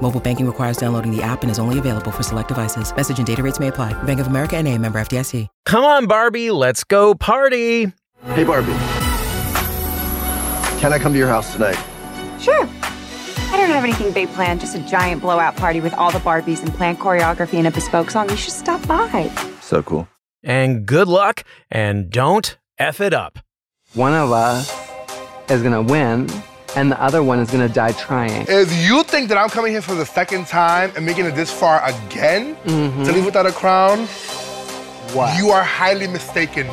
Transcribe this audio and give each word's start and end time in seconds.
Mobile 0.00 0.20
banking 0.20 0.46
requires 0.46 0.78
downloading 0.78 1.14
the 1.14 1.22
app 1.22 1.42
and 1.42 1.50
is 1.50 1.58
only 1.58 1.78
available 1.78 2.10
for 2.10 2.22
select 2.22 2.48
devices. 2.48 2.94
Message 2.96 3.18
and 3.18 3.26
data 3.26 3.42
rates 3.42 3.60
may 3.60 3.68
apply. 3.68 3.92
Bank 4.04 4.20
of 4.20 4.28
America 4.28 4.56
and 4.56 4.66
a 4.66 4.78
member 4.78 4.98
FDIC. 4.98 5.46
Come 5.66 5.84
on, 5.84 6.06
Barbie, 6.06 6.50
let's 6.50 6.84
go 6.84 7.14
party. 7.14 7.92
Hey, 8.24 8.44
Barbie. 8.44 8.72
Can 10.80 10.92
I 10.92 10.98
come 10.98 11.12
to 11.12 11.18
your 11.18 11.28
house 11.28 11.52
tonight? 11.52 11.76
Sure. 12.40 12.68
I 13.50 13.56
don't 13.56 13.70
have 13.70 13.82
anything 13.82 14.12
big 14.12 14.28
planned, 14.30 14.60
just 14.60 14.76
a 14.76 14.80
giant 14.80 15.22
blowout 15.22 15.56
party 15.56 15.80
with 15.80 15.94
all 15.94 16.10
the 16.12 16.18
Barbies 16.20 16.62
and 16.62 16.72
planned 16.72 16.98
choreography 16.98 17.54
and 17.54 17.66
a 17.66 17.70
bespoke 17.70 18.10
song. 18.10 18.28
You 18.28 18.36
should 18.36 18.52
stop 18.52 18.86
by. 18.86 19.30
So 19.60 19.82
cool. 19.82 20.06
And 20.44 20.86
good 20.86 21.08
luck, 21.08 21.44
and 21.70 22.10
don't 22.10 22.56
F 22.78 23.00
it 23.00 23.12
up. 23.12 23.40
One 23.94 24.14
of 24.14 24.30
us 24.30 24.70
is 25.50 25.62
gonna 25.62 25.82
win, 25.82 26.28
and 26.76 26.90
the 26.90 27.00
other 27.02 27.22
one 27.22 27.38
is 27.40 27.50
gonna 27.50 27.68
die 27.68 27.92
trying. 27.92 28.46
If 28.48 28.72
you 28.86 29.02
think 29.04 29.28
that 29.28 29.38
I'm 29.38 29.48
coming 29.48 29.72
here 29.72 29.82
for 29.82 29.94
the 29.94 30.06
second 30.06 30.46
time 30.46 30.92
and 30.96 31.04
making 31.04 31.26
it 31.26 31.34
this 31.34 31.50
far 31.50 31.82
again 31.84 32.56
Mhm. 32.66 33.04
to 33.04 33.12
leave 33.12 33.24
without 33.24 33.46
a 33.46 33.52
crown, 33.52 34.06
What? 35.12 35.36
you 35.36 35.50
are 35.50 35.62
highly 35.62 36.06
mistaken. 36.06 36.68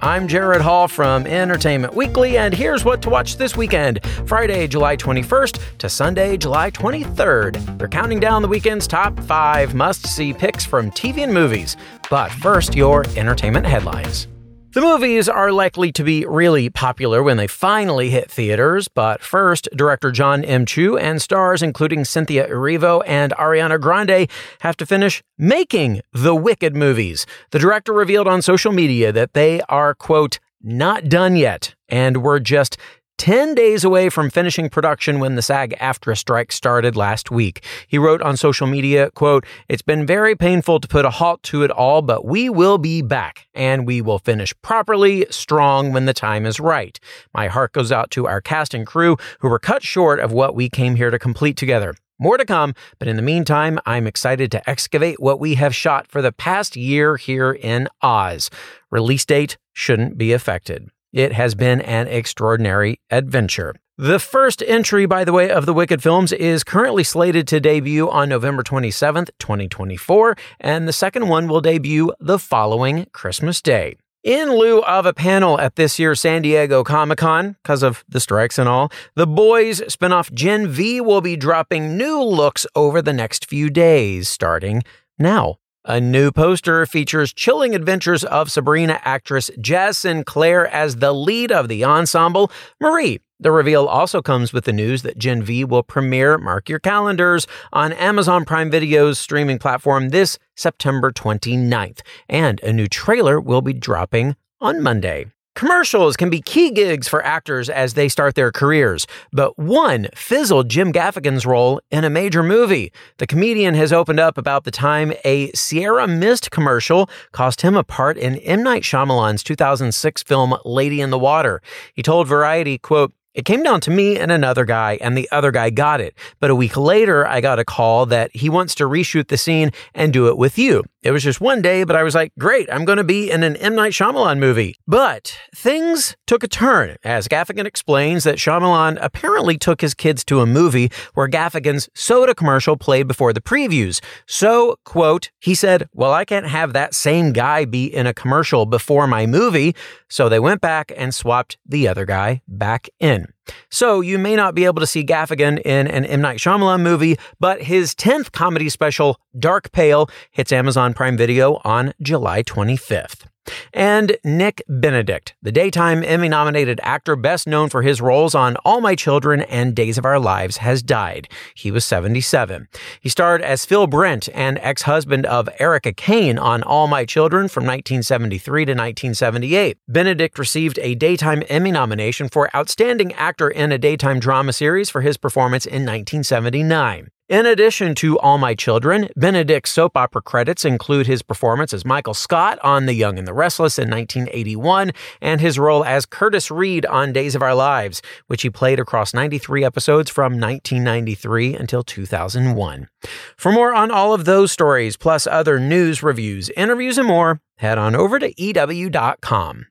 I'm 0.00 0.28
Gerrad 0.28 0.60
Hall 0.60 0.86
from 0.88 1.26
Entertainment 1.26 1.94
Weekly, 1.94 2.38
and 2.38 2.54
here's 2.54 2.84
what 2.84 3.02
to 3.02 3.10
watch 3.10 3.36
this 3.36 3.56
weekend 3.56 4.00
Friday, 4.26 4.66
July 4.68 4.96
21st 4.96 5.58
to 5.78 5.88
Sunday, 5.88 6.36
July 6.36 6.70
23rd. 6.70 7.58
We're 7.80 7.88
counting 7.88 8.20
down 8.20 8.42
the 8.42 8.48
weekend's 8.48 8.86
top 8.86 9.18
five 9.20 9.74
must 9.74 10.06
see 10.06 10.32
picks 10.32 10.64
from 10.64 10.90
TV 10.92 11.24
and 11.24 11.34
movies. 11.34 11.76
But 12.10 12.30
first, 12.30 12.74
your 12.76 13.04
entertainment 13.16 13.66
headlines. 13.66 14.28
The 14.72 14.82
movies 14.82 15.30
are 15.30 15.50
likely 15.50 15.92
to 15.92 16.04
be 16.04 16.26
really 16.26 16.68
popular 16.68 17.22
when 17.22 17.38
they 17.38 17.46
finally 17.46 18.10
hit 18.10 18.30
theaters, 18.30 18.86
but 18.86 19.22
first, 19.22 19.66
director 19.74 20.10
John 20.10 20.44
M. 20.44 20.66
Chu 20.66 20.98
and 20.98 21.22
stars 21.22 21.62
including 21.62 22.04
Cynthia 22.04 22.46
Erivo 22.46 23.02
and 23.06 23.32
Ariana 23.38 23.80
Grande 23.80 24.28
have 24.60 24.76
to 24.76 24.84
finish 24.84 25.22
making 25.38 26.02
the 26.12 26.34
Wicked 26.34 26.76
movies. 26.76 27.24
The 27.50 27.58
director 27.58 27.94
revealed 27.94 28.28
on 28.28 28.42
social 28.42 28.70
media 28.70 29.10
that 29.10 29.32
they 29.32 29.62
are, 29.70 29.94
quote, 29.94 30.38
not 30.62 31.08
done 31.08 31.34
yet, 31.36 31.74
and 31.88 32.22
were 32.22 32.38
just 32.38 32.76
10 33.18 33.56
days 33.56 33.82
away 33.82 34.08
from 34.08 34.30
finishing 34.30 34.68
production 34.68 35.18
when 35.18 35.34
the 35.34 35.42
SAG 35.42 35.76
AFTRA 35.80 36.16
strike 36.16 36.52
started 36.52 36.96
last 36.96 37.32
week. 37.32 37.64
He 37.88 37.98
wrote 37.98 38.22
on 38.22 38.36
social 38.36 38.68
media, 38.68 39.10
quote, 39.10 39.44
It's 39.68 39.82
been 39.82 40.06
very 40.06 40.36
painful 40.36 40.78
to 40.78 40.88
put 40.88 41.04
a 41.04 41.10
halt 41.10 41.42
to 41.44 41.64
it 41.64 41.70
all, 41.72 42.00
but 42.00 42.24
we 42.24 42.48
will 42.48 42.78
be 42.78 43.02
back 43.02 43.48
and 43.54 43.86
we 43.86 44.00
will 44.00 44.20
finish 44.20 44.54
properly, 44.62 45.26
strong 45.30 45.92
when 45.92 46.06
the 46.06 46.14
time 46.14 46.46
is 46.46 46.60
right. 46.60 46.98
My 47.34 47.48
heart 47.48 47.72
goes 47.72 47.90
out 47.90 48.12
to 48.12 48.28
our 48.28 48.40
cast 48.40 48.72
and 48.72 48.86
crew 48.86 49.16
who 49.40 49.48
were 49.48 49.58
cut 49.58 49.82
short 49.82 50.20
of 50.20 50.32
what 50.32 50.54
we 50.54 50.68
came 50.68 50.94
here 50.94 51.10
to 51.10 51.18
complete 51.18 51.56
together. 51.56 51.94
More 52.20 52.36
to 52.36 52.44
come, 52.44 52.74
but 52.98 53.08
in 53.08 53.16
the 53.16 53.22
meantime, 53.22 53.80
I'm 53.84 54.06
excited 54.06 54.50
to 54.52 54.70
excavate 54.70 55.20
what 55.20 55.40
we 55.40 55.54
have 55.54 55.74
shot 55.74 56.06
for 56.06 56.22
the 56.22 56.32
past 56.32 56.76
year 56.76 57.16
here 57.16 57.52
in 57.52 57.88
Oz. 58.00 58.48
Release 58.90 59.24
date 59.24 59.56
shouldn't 59.72 60.18
be 60.18 60.32
affected. 60.32 60.88
It 61.12 61.32
has 61.32 61.54
been 61.54 61.80
an 61.80 62.06
extraordinary 62.06 63.00
adventure. 63.10 63.74
The 63.96 64.20
first 64.20 64.62
entry, 64.66 65.06
by 65.06 65.24
the 65.24 65.32
way, 65.32 65.50
of 65.50 65.66
the 65.66 65.74
Wicked 65.74 66.02
films 66.02 66.32
is 66.32 66.62
currently 66.62 67.02
slated 67.02 67.48
to 67.48 67.58
debut 67.58 68.08
on 68.08 68.28
November 68.28 68.62
27th, 68.62 69.30
2024, 69.38 70.36
and 70.60 70.86
the 70.86 70.92
second 70.92 71.28
one 71.28 71.48
will 71.48 71.60
debut 71.60 72.12
the 72.20 72.38
following 72.38 73.06
Christmas 73.12 73.60
Day. 73.60 73.96
In 74.22 74.50
lieu 74.50 74.82
of 74.82 75.06
a 75.06 75.14
panel 75.14 75.58
at 75.60 75.76
this 75.76 75.98
year's 75.98 76.20
San 76.20 76.42
Diego 76.42 76.84
Comic 76.84 77.18
Con, 77.18 77.56
because 77.62 77.82
of 77.82 78.04
the 78.08 78.20
strikes 78.20 78.58
and 78.58 78.68
all, 78.68 78.92
the 79.16 79.26
Boys 79.26 79.80
spinoff 79.82 80.32
Gen 80.32 80.68
V 80.68 81.00
will 81.00 81.20
be 81.20 81.36
dropping 81.36 81.96
new 81.96 82.22
looks 82.22 82.66
over 82.74 83.00
the 83.00 83.12
next 83.12 83.46
few 83.46 83.70
days, 83.70 84.28
starting 84.28 84.82
now. 85.18 85.56
A 85.90 86.02
new 86.02 86.30
poster 86.30 86.84
features 86.84 87.32
chilling 87.32 87.74
adventures 87.74 88.22
of 88.22 88.52
Sabrina 88.52 89.00
actress 89.04 89.50
Jazz 89.58 89.96
Sinclair 89.96 90.66
as 90.66 90.96
the 90.96 91.14
lead 91.14 91.50
of 91.50 91.68
the 91.68 91.82
ensemble, 91.82 92.52
Marie. 92.78 93.20
The 93.40 93.52
reveal 93.52 93.86
also 93.86 94.20
comes 94.20 94.52
with 94.52 94.66
the 94.66 94.72
news 94.74 95.00
that 95.00 95.16
Gen 95.16 95.42
V 95.42 95.64
will 95.64 95.82
premiere, 95.82 96.36
mark 96.36 96.68
your 96.68 96.78
calendars, 96.78 97.46
on 97.72 97.94
Amazon 97.94 98.44
Prime 98.44 98.70
Video's 98.70 99.18
streaming 99.18 99.58
platform 99.58 100.10
this 100.10 100.38
September 100.54 101.10
29th, 101.10 102.02
and 102.28 102.60
a 102.60 102.70
new 102.70 102.86
trailer 102.86 103.40
will 103.40 103.62
be 103.62 103.72
dropping 103.72 104.36
on 104.60 104.82
Monday. 104.82 105.32
Commercials 105.58 106.16
can 106.16 106.30
be 106.30 106.40
key 106.40 106.70
gigs 106.70 107.08
for 107.08 107.20
actors 107.24 107.68
as 107.68 107.94
they 107.94 108.08
start 108.08 108.36
their 108.36 108.52
careers, 108.52 109.08
but 109.32 109.58
one 109.58 110.06
fizzled 110.14 110.68
Jim 110.68 110.92
Gaffigan's 110.92 111.44
role 111.44 111.80
in 111.90 112.04
a 112.04 112.10
major 112.10 112.44
movie. 112.44 112.92
The 113.16 113.26
comedian 113.26 113.74
has 113.74 113.92
opened 113.92 114.20
up 114.20 114.38
about 114.38 114.62
the 114.62 114.70
time 114.70 115.12
a 115.24 115.50
Sierra 115.54 116.06
Mist 116.06 116.52
commercial 116.52 117.10
cost 117.32 117.62
him 117.62 117.74
a 117.74 117.82
part 117.82 118.16
in 118.16 118.36
M. 118.36 118.62
Night 118.62 118.84
Shyamalan's 118.84 119.42
2006 119.42 120.22
film 120.22 120.56
Lady 120.64 121.00
in 121.00 121.10
the 121.10 121.18
Water. 121.18 121.60
He 121.92 122.04
told 122.04 122.28
Variety, 122.28 122.78
quote, 122.78 123.12
it 123.38 123.44
came 123.44 123.62
down 123.62 123.80
to 123.82 123.92
me 123.92 124.18
and 124.18 124.32
another 124.32 124.64
guy, 124.64 124.98
and 125.00 125.16
the 125.16 125.28
other 125.30 125.52
guy 125.52 125.70
got 125.70 126.00
it. 126.00 126.12
But 126.40 126.50
a 126.50 126.56
week 126.56 126.76
later, 126.76 127.24
I 127.24 127.40
got 127.40 127.60
a 127.60 127.64
call 127.64 128.04
that 128.06 128.34
he 128.34 128.48
wants 128.48 128.74
to 128.74 128.84
reshoot 128.84 129.28
the 129.28 129.38
scene 129.38 129.70
and 129.94 130.12
do 130.12 130.26
it 130.26 130.36
with 130.36 130.58
you. 130.58 130.82
It 131.04 131.12
was 131.12 131.22
just 131.22 131.40
one 131.40 131.62
day, 131.62 131.84
but 131.84 131.94
I 131.94 132.02
was 132.02 132.16
like, 132.16 132.32
great, 132.36 132.68
I'm 132.68 132.84
going 132.84 132.98
to 132.98 133.04
be 133.04 133.30
in 133.30 133.44
an 133.44 133.54
M. 133.54 133.76
Night 133.76 133.92
Shyamalan 133.92 134.40
movie. 134.40 134.74
But 134.88 135.38
things 135.54 136.16
took 136.26 136.42
a 136.42 136.48
turn, 136.48 136.96
as 137.04 137.28
Gaffigan 137.28 137.64
explains 137.64 138.24
that 138.24 138.38
Shyamalan 138.38 138.98
apparently 139.00 139.56
took 139.56 139.82
his 139.82 139.94
kids 139.94 140.24
to 140.24 140.40
a 140.40 140.46
movie 140.46 140.90
where 141.14 141.28
Gaffigan's 141.28 141.88
soda 141.94 142.34
commercial 142.34 142.76
played 142.76 143.06
before 143.06 143.32
the 143.32 143.40
previews. 143.40 144.00
So, 144.26 144.80
quote, 144.84 145.30
he 145.38 145.54
said, 145.54 145.88
well, 145.94 146.12
I 146.12 146.24
can't 146.24 146.48
have 146.48 146.72
that 146.72 146.92
same 146.92 147.32
guy 147.32 147.64
be 147.64 147.86
in 147.86 148.08
a 148.08 148.12
commercial 148.12 148.66
before 148.66 149.06
my 149.06 149.26
movie. 149.26 149.76
So 150.08 150.28
they 150.28 150.40
went 150.40 150.60
back 150.60 150.90
and 150.96 151.14
swapped 151.14 151.56
the 151.64 151.86
other 151.86 152.04
guy 152.04 152.42
back 152.48 152.88
in. 152.98 153.27
So 153.70 154.00
you 154.00 154.18
may 154.18 154.36
not 154.36 154.54
be 154.54 154.64
able 154.64 154.80
to 154.80 154.86
see 154.86 155.04
Gaffigan 155.04 155.60
in 155.62 155.86
an 155.86 156.04
M. 156.04 156.20
Night 156.20 156.38
Shyamalan 156.38 156.82
movie, 156.82 157.18
but 157.40 157.62
his 157.62 157.94
10th 157.94 158.32
comedy 158.32 158.68
special, 158.68 159.20
Dark 159.38 159.72
Pale, 159.72 160.10
hits 160.30 160.52
Amazon 160.52 160.94
Prime 160.94 161.16
Video 161.16 161.60
on 161.64 161.92
July 162.02 162.42
25th. 162.42 163.26
And 163.72 164.16
Nick 164.24 164.62
Benedict, 164.68 165.34
the 165.42 165.52
daytime 165.52 166.02
Emmy 166.04 166.28
nominated 166.28 166.80
actor 166.82 167.16
best 167.16 167.46
known 167.46 167.68
for 167.68 167.82
his 167.82 168.00
roles 168.00 168.34
on 168.34 168.56
All 168.64 168.80
My 168.80 168.94
Children 168.94 169.42
and 169.42 169.74
Days 169.74 169.98
of 169.98 170.04
Our 170.04 170.18
Lives, 170.18 170.58
has 170.58 170.82
died. 170.82 171.28
He 171.54 171.70
was 171.70 171.84
77. 171.84 172.68
He 173.00 173.08
starred 173.08 173.42
as 173.42 173.64
Phil 173.64 173.86
Brent, 173.86 174.28
an 174.34 174.58
ex 174.58 174.82
husband 174.82 175.26
of 175.26 175.48
Erica 175.58 175.92
Kane 175.92 176.38
on 176.38 176.62
All 176.62 176.86
My 176.86 177.04
Children 177.04 177.48
from 177.48 177.64
1973 177.64 178.64
to 178.64 178.72
1978. 178.72 179.78
Benedict 179.88 180.38
received 180.38 180.78
a 180.80 180.94
daytime 180.94 181.42
Emmy 181.48 181.70
nomination 181.70 182.28
for 182.28 182.54
Outstanding 182.54 183.12
Actor 183.14 183.48
in 183.48 183.72
a 183.72 183.78
Daytime 183.78 184.20
Drama 184.20 184.52
Series 184.52 184.90
for 184.90 185.00
his 185.00 185.16
performance 185.16 185.66
in 185.66 185.84
1979. 185.84 187.10
In 187.28 187.44
addition 187.44 187.94
to 187.96 188.18
All 188.20 188.38
My 188.38 188.54
Children, 188.54 189.10
Benedict's 189.14 189.70
soap 189.70 189.98
opera 189.98 190.22
credits 190.22 190.64
include 190.64 191.06
his 191.06 191.20
performance 191.20 191.74
as 191.74 191.84
Michael 191.84 192.14
Scott 192.14 192.58
on 192.62 192.86
The 192.86 192.94
Young 192.94 193.18
and 193.18 193.28
the 193.28 193.34
Restless 193.34 193.78
in 193.78 193.90
1981 193.90 194.92
and 195.20 195.38
his 195.38 195.58
role 195.58 195.84
as 195.84 196.06
Curtis 196.06 196.50
Reed 196.50 196.86
on 196.86 197.12
Days 197.12 197.34
of 197.34 197.42
Our 197.42 197.54
Lives, 197.54 198.00
which 198.28 198.40
he 198.40 198.48
played 198.48 198.80
across 198.80 199.12
93 199.12 199.62
episodes 199.62 200.08
from 200.10 200.40
1993 200.40 201.54
until 201.54 201.82
2001. 201.82 202.88
For 203.36 203.52
more 203.52 203.74
on 203.74 203.90
all 203.90 204.14
of 204.14 204.24
those 204.24 204.50
stories, 204.50 204.96
plus 204.96 205.26
other 205.26 205.60
news, 205.60 206.02
reviews, 206.02 206.48
interviews, 206.56 206.96
and 206.96 207.08
more, 207.08 207.42
head 207.56 207.76
on 207.76 207.94
over 207.94 208.18
to 208.18 208.32
EW.com. 208.42 209.66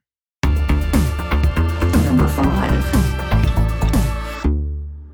Number 2.04 2.28
five. 2.28 2.77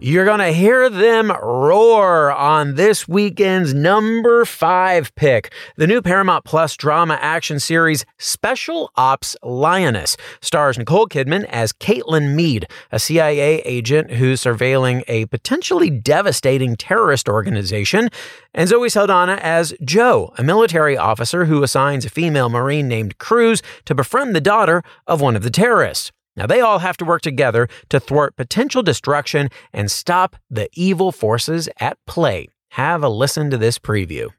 You're 0.06 0.26
going 0.26 0.40
to 0.40 0.52
hear 0.52 0.90
them 0.90 1.30
roar 1.30 2.30
on 2.30 2.74
this 2.74 3.08
weekend's 3.08 3.72
number 3.72 4.44
five 4.44 5.14
pick, 5.14 5.50
the 5.78 5.86
new 5.86 6.02
Paramount 6.02 6.44
Plus 6.44 6.76
drama 6.76 7.18
action 7.22 7.58
series 7.58 8.04
Special 8.18 8.90
Ops 8.96 9.34
Lioness. 9.42 10.18
Stars 10.42 10.76
Nicole 10.76 11.08
Kidman 11.08 11.44
as 11.44 11.72
Kaitlyn 11.72 12.34
Meade, 12.34 12.66
a 12.92 12.98
CIA 12.98 13.62
agent 13.62 14.10
who's 14.10 14.42
surveilling 14.42 15.04
a 15.08 15.24
potentially 15.24 15.88
devastating 15.88 16.76
terrorist 16.76 17.26
organization, 17.26 18.10
and 18.52 18.68
Zoe 18.68 18.90
Saldana 18.90 19.38
as 19.40 19.72
Joe, 19.82 20.34
a 20.36 20.44
military 20.44 20.98
officer 20.98 21.46
who 21.46 21.62
assigns 21.62 22.04
a 22.04 22.10
female 22.10 22.50
Marine 22.50 22.88
named 22.88 23.16
Cruz 23.16 23.62
to 23.86 23.94
befriend 23.94 24.36
the 24.36 24.42
daughter 24.42 24.82
of 25.06 25.22
one 25.22 25.34
of 25.34 25.42
the 25.42 25.48
terrorists. 25.48 26.12
Now, 26.36 26.46
they 26.46 26.60
all 26.60 26.80
have 26.80 26.96
to 26.98 27.04
work 27.04 27.22
together 27.22 27.68
to 27.90 28.00
thwart 28.00 28.36
potential 28.36 28.82
destruction 28.82 29.50
and 29.72 29.90
stop 29.90 30.36
the 30.50 30.68
evil 30.72 31.12
forces 31.12 31.68
at 31.78 31.98
play. 32.06 32.48
Have 32.70 33.04
a 33.04 33.08
listen 33.08 33.50
to 33.50 33.56
this 33.56 33.78
preview. 33.78 34.30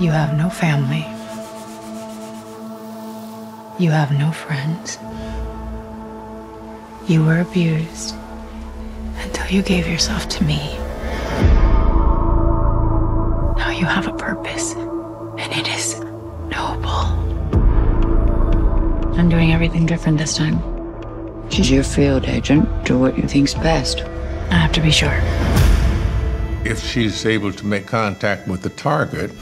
You 0.00 0.10
have 0.10 0.38
no 0.38 0.48
family. 0.48 1.04
You 3.78 3.90
have 3.90 4.10
no 4.18 4.32
friends. 4.32 4.96
You 7.08 7.24
were 7.24 7.40
abused 7.40 8.14
until 9.18 9.48
you 9.48 9.62
gave 9.62 9.86
yourself 9.86 10.28
to 10.30 10.44
me. 10.44 10.76
Now 13.58 13.70
you 13.70 13.84
have 13.86 14.06
a 14.06 14.12
purpose, 14.12 14.74
and 14.74 15.52
it 15.52 15.68
is 15.68 16.00
noble. 16.50 17.37
I'm 19.18 19.28
doing 19.28 19.52
everything 19.52 19.84
different 19.84 20.16
this 20.16 20.36
time. 20.36 20.62
She's 21.50 21.68
your 21.68 21.82
field 21.82 22.26
agent. 22.26 22.68
Do 22.84 22.96
what 22.96 23.18
you 23.18 23.26
think's 23.26 23.52
best. 23.52 24.02
I 24.02 24.54
have 24.54 24.70
to 24.74 24.80
be 24.80 24.92
sure. 24.92 25.18
If 26.64 26.80
she's 26.80 27.26
able 27.26 27.52
to 27.52 27.66
make 27.66 27.84
contact 27.84 28.46
with 28.46 28.62
the 28.62 28.70
target, 28.70 29.32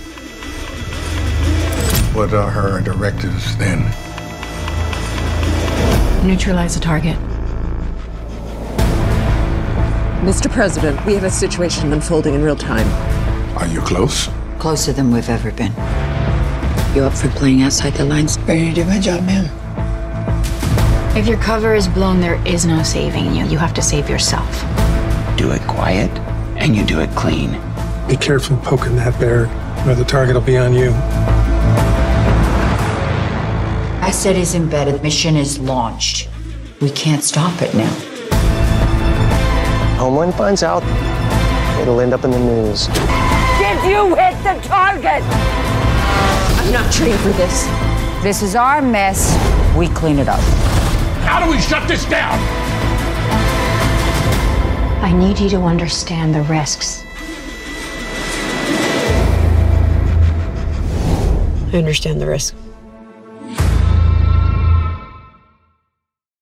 what 2.17 2.33
are 2.33 2.51
her 2.51 2.81
directives 2.81 3.55
then? 3.59 3.81
Neutralize 6.27 6.75
the 6.75 6.81
target. 6.81 7.19
Mr. 10.25 10.51
President, 10.51 11.05
we 11.05 11.13
have 11.13 11.25
a 11.25 11.31
situation 11.31 11.93
unfolding 11.93 12.33
in 12.33 12.43
real 12.43 12.57
time. 12.57 12.89
Are 13.59 13.67
you 13.67 13.83
close? 13.83 14.31
Closer 14.59 14.95
than 14.95 15.13
we've 15.13 15.29
ever 15.29 15.53
been. 15.53 15.75
You 16.97 17.05
up 17.05 17.13
for 17.13 17.29
playing 17.29 17.61
outside 17.61 17.93
the 17.93 18.07
lines? 18.07 18.39
Ready 18.39 18.71
to 18.71 18.75
do 18.75 18.85
my 18.87 18.99
job, 18.99 19.23
ma'am? 19.27 19.66
If 21.17 21.27
your 21.27 21.39
cover 21.39 21.75
is 21.75 21.89
blown, 21.89 22.21
there 22.21 22.47
is 22.47 22.67
no 22.67 22.83
saving 22.83 23.35
you. 23.35 23.47
You 23.47 23.57
have 23.57 23.73
to 23.73 23.81
save 23.81 24.11
yourself. 24.11 24.61
Do 25.39 25.51
it 25.51 25.63
quiet, 25.63 26.11
and 26.59 26.77
you 26.77 26.85
do 26.85 27.01
it 27.01 27.09
clean. 27.17 27.59
Be 28.07 28.19
careful 28.19 28.59
poking 28.59 28.97
that 28.97 29.19
bear, 29.19 29.47
or 29.89 29.95
the 29.95 30.05
target 30.05 30.35
will 30.35 30.43
be 30.43 30.59
on 30.59 30.75
you. 30.75 30.91
Asset 34.05 34.37
is 34.37 34.55
embedded. 34.55 35.03
Mission 35.03 35.37
is 35.37 35.59
launched. 35.59 36.29
We 36.83 36.91
can't 36.91 37.25
stop 37.25 37.63
it 37.63 37.75
now. 37.75 37.95
Homeland 39.99 40.35
finds 40.35 40.63
out, 40.63 40.83
it'll 41.81 42.03
end 42.03 42.13
up 42.13 42.25
in 42.25 42.31
the 42.31 42.39
news. 42.39 42.89
Did 42.89 43.83
you 43.91 44.15
hit 44.17 44.37
the 44.45 44.61
target? 44.69 45.23
I'm 46.61 46.73
not 46.75 46.93
trained 46.93 47.19
for 47.21 47.31
this. 47.31 47.65
This 48.23 48.43
is 48.43 48.55
our 48.55 48.83
mess. 48.83 49.35
We 49.75 49.89
clean 49.89 50.19
it 50.19 50.29
up. 50.29 50.43
How 51.27 51.45
do 51.45 51.51
we 51.51 51.61
shut 51.61 51.89
this 51.89 52.05
down? 52.05 52.39
I 55.03 55.13
need 55.13 55.41
you 55.41 55.49
to 55.51 55.61
understand 55.63 56.35
the 56.35 56.43
risks. 56.43 57.03
I 61.73 61.79
understand 61.79 62.21
the 62.21 62.27
risk. 62.27 62.55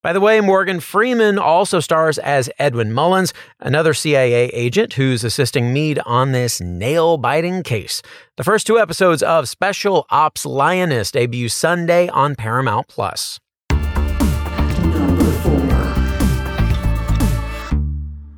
By 0.02 0.12
the 0.12 0.20
way, 0.20 0.42
Morgan 0.42 0.80
Freeman 0.80 1.38
also 1.38 1.80
stars 1.80 2.18
as 2.18 2.50
Edwin 2.58 2.92
Mullins, 2.92 3.32
another 3.60 3.94
CIA 3.94 4.48
agent 4.48 4.92
who's 4.92 5.24
assisting 5.24 5.72
Meade 5.72 5.98
on 6.04 6.32
this 6.32 6.60
nail 6.60 7.16
biting 7.16 7.62
case. 7.62 8.02
The 8.36 8.44
first 8.44 8.66
two 8.66 8.78
episodes 8.78 9.22
of 9.22 9.48
Special 9.48 10.04
Ops 10.10 10.44
Lioness 10.44 11.10
debut 11.10 11.48
Sunday 11.48 12.08
on 12.08 12.34
Paramount 12.36 12.86
Plus. 12.88 13.40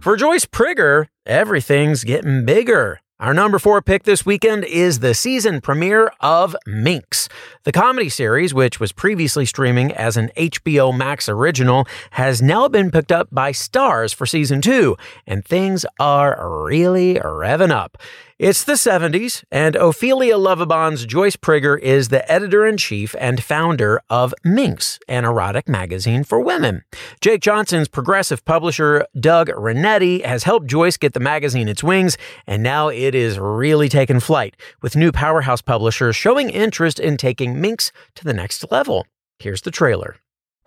For 0.07 0.15
Joyce 0.15 0.47
Prigger, 0.47 1.09
everything's 1.27 2.05
getting 2.05 2.45
bigger. 2.45 3.01
Our 3.19 3.35
number 3.35 3.59
four 3.59 3.83
pick 3.83 4.05
this 4.05 4.25
weekend 4.25 4.63
is 4.65 5.01
the 5.01 5.15
season 5.15 5.61
premiere 5.61 6.13
of 6.21 6.55
Minx. 6.65 7.29
The 7.65 7.73
comedy 7.73 8.09
series, 8.09 8.55
which 8.55 8.79
was 8.79 8.93
previously 8.93 9.45
streaming 9.47 9.91
as 9.91 10.17
an 10.17 10.31
HBO 10.37 10.97
Max 10.97 11.29
original, 11.29 11.89
has 12.13 12.41
now 12.41 12.69
been 12.69 12.93
picked 12.93 13.11
up 13.11 13.27
by 13.33 13.51
Starz 13.51 14.15
for 14.15 14.27
season 14.27 14.61
two, 14.61 14.97
and 15.27 15.45
things 15.45 15.85
are 15.99 16.63
really 16.63 17.15
revving 17.15 17.73
up. 17.73 17.99
It's 18.39 18.65
the 18.65 18.75
70s, 18.75 19.45
and 19.51 19.77
Ophelia 19.77 20.37
Lovibond's 20.37 21.07
Joyce 21.07 21.37
Prigger 21.37 21.81
is 21.81 22.09
the 22.09 22.31
editor 22.31 22.67
in 22.67 22.77
chief 22.77 23.17
and 23.19 23.43
founder 23.43 23.99
of 24.11 24.35
Minx, 24.45 24.99
an 25.09 25.25
erotic 25.25 25.71
magazine 25.71 26.23
for 26.23 26.39
women. 26.39 26.85
Jake 27.23 27.41
Johnson's 27.41 27.89
progressive 27.89 28.45
publisher, 28.45 29.07
Doug 29.19 29.49
Renetti, 29.49 30.23
has 30.23 30.45
helped 30.45 30.67
Joyce 30.67 30.99
get 30.99 31.15
the 31.15 31.21
magazine 31.21 31.67
its 31.67 31.83
wings, 31.83 32.19
and 32.47 32.63
now 32.63 32.89
it 32.89 33.15
is 33.15 33.39
really 33.39 33.89
taking 33.89 34.21
flight, 34.21 34.55
with 34.83 34.97
new 34.97 35.13
powerhouse 35.13 35.63
publishers 35.63 36.15
showing 36.15 36.51
interest 36.51 37.01
in 37.01 37.17
taking 37.17 37.59
Minx 37.59 37.91
to 38.17 38.25
the 38.25 38.35
next 38.35 38.71
level. 38.71 39.07
Here's 39.39 39.63
the 39.63 39.71
trailer. 39.71 40.17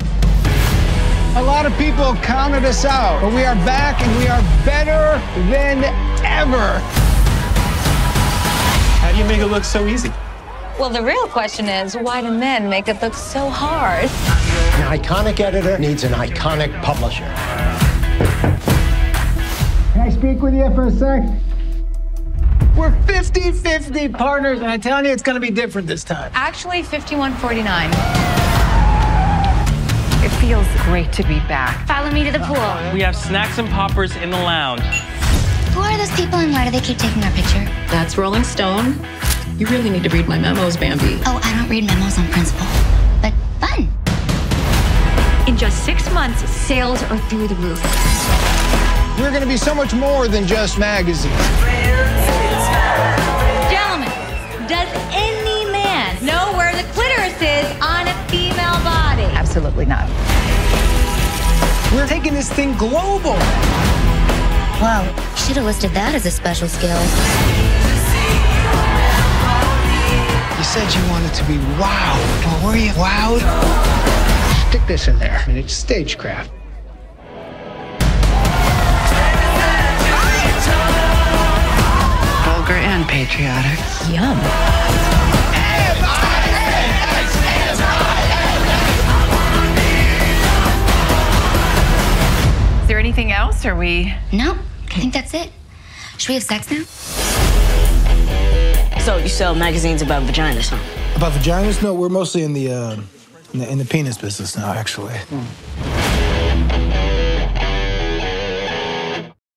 A 0.02 1.44
lot 1.44 1.68
of 1.68 1.78
people 1.78 2.16
counted 2.16 2.66
us 2.66 2.84
out, 2.84 3.22
but 3.22 3.32
we 3.32 3.44
are 3.44 3.54
back 3.58 4.02
and 4.02 4.18
we 4.18 4.28
are 4.28 4.42
better 4.66 5.20
than 5.52 5.84
ever. 6.26 7.09
How 9.00 9.12
do 9.14 9.18
you 9.18 9.24
make 9.24 9.40
it 9.40 9.48
look 9.48 9.64
so 9.64 9.88
easy? 9.88 10.12
Well, 10.78 10.90
the 10.90 11.02
real 11.02 11.28
question 11.28 11.68
is 11.68 11.96
why 11.96 12.22
do 12.22 12.30
men 12.32 12.70
make 12.70 12.90
it 12.90 13.02
look 13.02 13.14
so 13.14 13.50
hard? 13.50 14.04
An 14.04 15.00
iconic 15.00 15.40
editor 15.40 15.80
needs 15.80 16.04
an 16.04 16.12
iconic 16.12 16.82
publisher. 16.84 17.24
Can 19.94 20.02
I 20.02 20.10
speak 20.10 20.42
with 20.42 20.54
you 20.54 20.74
for 20.76 20.88
a 20.88 20.92
sec? 20.92 21.24
We're 22.78 22.92
50 23.04 23.54
50 23.54 24.10
partners, 24.10 24.60
and 24.60 24.70
I'm 24.70 24.82
telling 24.82 25.06
you, 25.06 25.12
it's 25.12 25.24
going 25.24 25.36
to 25.36 25.42
be 25.42 25.50
different 25.50 25.88
this 25.88 26.04
time. 26.04 26.32
Actually, 26.34 26.84
5149. 26.84 27.90
It 30.24 30.30
feels 30.42 30.68
great 30.84 31.12
to 31.14 31.24
be 31.24 31.40
back. 31.48 31.88
Follow 31.88 32.12
me 32.12 32.26
to 32.26 32.32
the 32.32 32.40
pool. 32.40 32.94
We 32.94 33.02
have 33.02 33.16
snacks 33.16 33.58
and 33.58 33.70
poppers 33.70 34.16
in 34.18 34.30
the 34.30 34.38
lounge. 34.38 34.82
Who 35.80 35.86
are 35.86 35.98
those 35.98 36.12
people 36.12 36.36
and 36.40 36.52
why 36.52 36.66
do 36.66 36.72
they 36.72 36.82
keep 36.82 36.98
taking 36.98 37.24
our 37.24 37.32
picture? 37.32 37.64
That's 37.88 38.18
Rolling 38.18 38.44
Stone. 38.44 39.00
You 39.58 39.66
really 39.68 39.90
need 39.90 40.04
to 40.04 40.10
read 40.10 40.28
my 40.28 40.38
memos, 40.38 40.76
Bambi. 40.76 41.22
Oh, 41.26 41.40
I 41.42 41.56
don't 41.56 41.70
read 41.70 41.86
memos 41.86 42.20
on 42.20 42.28
principle. 42.28 42.68
But 43.22 43.34
fun. 43.64 43.88
In 45.48 45.56
just 45.56 45.86
six 45.86 46.12
months, 46.12 46.42
sales 46.50 47.02
are 47.04 47.18
through 47.30 47.48
the 47.48 47.56
roof. 47.56 47.82
We're 49.22 49.30
going 49.30 49.42
to 49.42 49.48
be 49.48 49.56
so 49.56 49.74
much 49.74 49.94
more 49.94 50.28
than 50.28 50.46
just 50.46 50.78
magazines. 50.78 51.34
Gentlemen, 53.72 54.12
does 54.68 54.90
any 55.16 55.64
man 55.72 56.26
know 56.26 56.52
where 56.58 56.76
the 56.76 56.84
clitoris 56.92 57.42
is 57.42 57.72
on 57.80 58.06
a 58.06 58.28
female 58.28 58.84
body? 58.84 59.24
Absolutely 59.32 59.86
not. 59.86 60.10
We're 61.94 62.06
taking 62.06 62.34
this 62.34 62.52
thing 62.52 62.76
global. 62.76 63.40
Wow, 64.82 65.04
should 65.50 65.58
have 65.58 65.66
listed 65.66 65.90
that 65.94 66.14
as 66.14 66.28
a 66.28 66.30
special 66.30 66.68
skill. 66.68 67.02
You 70.60 70.64
said 70.64 70.86
you 70.94 71.02
wanted 71.10 71.34
to 71.34 71.44
be 71.46 71.58
wowed. 71.82 72.46
Well, 72.46 72.68
were 72.68 72.78
you 72.78 72.92
wowed? 72.92 73.42
Stick 74.70 74.86
this 74.86 75.08
in 75.08 75.18
there. 75.18 75.42
I 75.44 75.48
mean, 75.48 75.58
it's 75.58 75.74
stagecraft. 75.74 76.52
Vulgar 82.46 82.78
and 82.78 83.10
patriotic. 83.10 83.80
Yum. 84.14 84.38
Is 92.84 92.88
there 92.88 93.00
anything 93.00 93.32
else? 93.32 93.66
Are 93.66 93.76
we? 93.76 94.14
No, 94.32 94.56
I 94.92 95.00
think 95.00 95.14
that's 95.14 95.34
it. 95.34 95.52
Should 96.18 96.30
we 96.30 96.34
have 96.36 96.44
sex 96.44 96.70
now? 96.70 96.84
So 99.00 99.18
you 99.18 99.30
sell 99.30 99.56
magazines 99.56 100.02
about 100.02 100.24
vaginas, 100.24 100.70
huh? 100.70 101.16
About 101.16 101.32
vaginas? 101.34 101.82
No, 101.82 101.94
we're 101.94 102.10
mostly 102.10 102.44
in 102.44 102.54
the 102.54 102.72
uh, 102.72 102.98
in, 103.54 103.60
the, 103.60 103.72
in 103.72 103.78
the 103.78 103.86
penis 103.86 104.18
business 104.18 104.58
now, 104.58 104.74
actually. 104.74 105.14
Mm. 105.14 105.46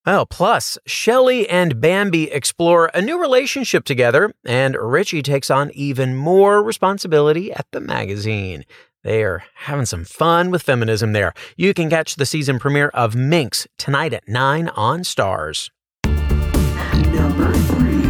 Well, 0.04 0.26
plus, 0.26 0.78
Shelly 0.84 1.48
and 1.48 1.80
Bambi 1.80 2.24
explore 2.32 2.90
a 2.92 3.00
new 3.00 3.20
relationship 3.20 3.84
together, 3.84 4.34
and 4.44 4.76
Richie 4.76 5.22
takes 5.22 5.48
on 5.48 5.70
even 5.74 6.16
more 6.16 6.60
responsibility 6.60 7.52
at 7.52 7.66
the 7.70 7.80
magazine. 7.80 8.64
They 9.04 9.24
are 9.24 9.42
having 9.56 9.86
some 9.86 10.04
fun 10.04 10.50
with 10.50 10.62
feminism 10.62 11.12
there. 11.12 11.34
You 11.56 11.74
can 11.74 11.90
catch 11.90 12.14
the 12.16 12.26
season 12.26 12.60
premiere 12.60 12.88
of 12.90 13.16
Minx 13.16 13.66
tonight 13.76 14.12
at 14.12 14.28
9 14.28 14.68
on 14.68 15.00
Starz. 15.00 15.70
Number 16.04 17.52
three. 17.52 18.02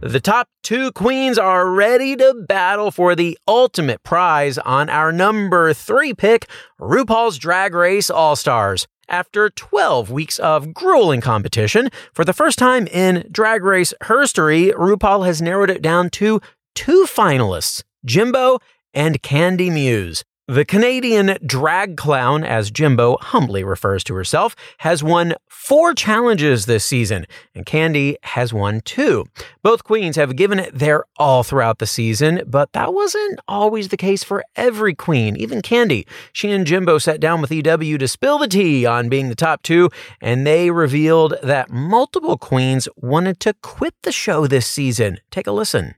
The 0.00 0.20
top 0.20 0.48
two 0.62 0.92
queens 0.92 1.36
are 1.36 1.68
ready 1.68 2.14
to 2.14 2.32
battle 2.48 2.92
for 2.92 3.16
the 3.16 3.36
ultimate 3.48 4.04
prize 4.04 4.56
on 4.58 4.88
our 4.88 5.10
number 5.10 5.74
three 5.74 6.14
pick, 6.14 6.46
RuPaul's 6.80 7.38
Drag 7.38 7.74
Race 7.74 8.08
All 8.08 8.36
Stars. 8.36 8.86
After 9.08 9.50
12 9.50 10.12
weeks 10.12 10.38
of 10.38 10.72
grueling 10.72 11.20
competition, 11.20 11.88
for 12.12 12.24
the 12.24 12.32
first 12.32 12.58
time 12.58 12.86
in 12.86 13.26
Drag 13.32 13.64
Race 13.64 13.92
history, 14.06 14.72
RuPaul 14.76 15.26
has 15.26 15.42
narrowed 15.42 15.70
it 15.70 15.82
down 15.82 16.10
to 16.10 16.40
two 16.76 17.04
finalists, 17.08 17.82
Jimbo 18.08 18.58
and 18.94 19.22
Candy 19.22 19.68
Muse. 19.68 20.24
The 20.46 20.64
Canadian 20.64 21.36
drag 21.44 21.98
clown, 21.98 22.42
as 22.42 22.70
Jimbo 22.70 23.18
humbly 23.18 23.62
refers 23.62 24.02
to 24.04 24.14
herself, 24.14 24.56
has 24.78 25.04
won 25.04 25.34
four 25.50 25.92
challenges 25.92 26.64
this 26.64 26.86
season, 26.86 27.26
and 27.54 27.66
Candy 27.66 28.16
has 28.22 28.50
won 28.50 28.80
two. 28.80 29.26
Both 29.62 29.84
queens 29.84 30.16
have 30.16 30.36
given 30.36 30.58
it 30.58 30.72
their 30.74 31.04
all 31.18 31.42
throughout 31.42 31.80
the 31.80 31.86
season, 31.86 32.40
but 32.46 32.72
that 32.72 32.94
wasn't 32.94 33.40
always 33.46 33.88
the 33.88 33.98
case 33.98 34.24
for 34.24 34.42
every 34.56 34.94
queen, 34.94 35.36
even 35.36 35.60
Candy. 35.60 36.06
She 36.32 36.50
and 36.50 36.66
Jimbo 36.66 36.96
sat 36.96 37.20
down 37.20 37.42
with 37.42 37.52
EW 37.52 37.98
to 37.98 38.08
spill 38.08 38.38
the 38.38 38.48
tea 38.48 38.86
on 38.86 39.10
being 39.10 39.28
the 39.28 39.34
top 39.34 39.62
two, 39.62 39.90
and 40.22 40.46
they 40.46 40.70
revealed 40.70 41.34
that 41.42 41.68
multiple 41.68 42.38
queens 42.38 42.88
wanted 42.96 43.38
to 43.40 43.52
quit 43.62 43.92
the 44.02 44.12
show 44.12 44.46
this 44.46 44.66
season. 44.66 45.18
Take 45.30 45.46
a 45.46 45.52
listen. 45.52 45.97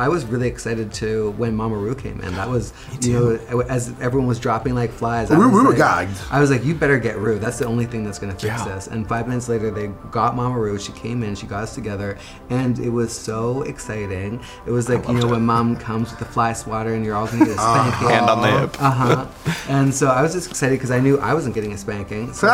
I 0.00 0.08
was 0.08 0.24
really 0.24 0.48
excited 0.48 0.92
to 0.94 1.32
when 1.32 1.54
Mama 1.54 1.76
Ru 1.76 1.94
came 1.94 2.20
in. 2.22 2.34
That 2.34 2.48
was, 2.48 2.72
you 3.02 3.12
know, 3.12 3.62
as 3.68 3.92
everyone 4.00 4.26
was 4.26 4.38
dropping 4.40 4.74
like 4.74 4.90
flies. 4.90 5.30
I 5.30 5.36
We- 5.36 5.44
was 5.44 5.54
we 5.54 5.60
were 5.62 5.68
like, 5.68 5.76
gagged. 5.76 6.16
I 6.30 6.40
was 6.40 6.50
like, 6.50 6.64
you 6.64 6.74
better 6.74 6.98
get 6.98 7.18
Ru. 7.18 7.38
That's 7.38 7.58
the 7.58 7.66
only 7.66 7.84
thing 7.84 8.02
that's 8.04 8.18
going 8.18 8.32
to 8.32 8.38
fix 8.38 8.60
Yeah. 8.66 8.74
this. 8.74 8.86
And 8.86 9.06
five 9.06 9.28
minutes 9.28 9.48
later, 9.48 9.70
they 9.70 9.88
got 10.10 10.34
Mama 10.36 10.58
Ru. 10.58 10.78
She 10.78 10.92
came 10.92 11.22
in, 11.22 11.34
she 11.34 11.46
got 11.46 11.62
us 11.64 11.74
together, 11.74 12.16
and 12.48 12.78
it 12.78 12.88
was 12.88 13.12
so 13.12 13.60
exciting. 13.62 14.40
It 14.66 14.70
was 14.70 14.88
like, 14.88 15.06
you 15.06 15.14
know, 15.14 15.26
when 15.28 15.44
mom 15.44 15.76
comes 15.76 16.08
with 16.10 16.18
the 16.18 16.24
fly 16.24 16.54
swatter 16.54 16.94
and 16.94 17.04
you're 17.04 17.14
all 17.14 17.26
going 17.26 17.40
to 17.40 17.44
get 17.44 17.58
a 17.58 17.60
Uh-huh. 17.60 17.90
spanking. 17.90 18.08
Hand 18.08 18.30
on 18.30 18.40
the 18.40 18.50
hip. 18.60 18.76
Uh 18.82 18.90
huh. 18.90 19.26
and 19.68 19.94
so 19.94 20.06
I 20.08 20.22
was 20.22 20.32
just 20.32 20.48
excited 20.50 20.76
because 20.76 20.90
I 20.90 21.00
knew 21.00 21.18
I 21.18 21.34
wasn't 21.34 21.54
getting 21.54 21.72
a 21.74 21.78
spanking. 21.78 22.32
So. 22.40 22.46